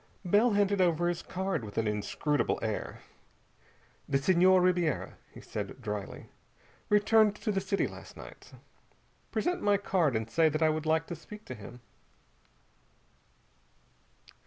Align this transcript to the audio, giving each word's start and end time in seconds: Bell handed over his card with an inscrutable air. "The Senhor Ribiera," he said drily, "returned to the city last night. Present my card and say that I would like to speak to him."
Bell 0.25 0.53
handed 0.53 0.81
over 0.81 1.07
his 1.09 1.21
card 1.21 1.63
with 1.63 1.77
an 1.77 1.87
inscrutable 1.87 2.57
air. 2.63 3.01
"The 4.09 4.17
Senhor 4.17 4.59
Ribiera," 4.59 5.15
he 5.31 5.41
said 5.41 5.79
drily, 5.79 6.31
"returned 6.89 7.35
to 7.35 7.51
the 7.51 7.61
city 7.61 7.85
last 7.85 8.17
night. 8.17 8.51
Present 9.31 9.61
my 9.61 9.77
card 9.77 10.15
and 10.15 10.27
say 10.27 10.49
that 10.49 10.63
I 10.63 10.69
would 10.69 10.87
like 10.87 11.05
to 11.05 11.15
speak 11.15 11.45
to 11.45 11.53
him." 11.53 11.81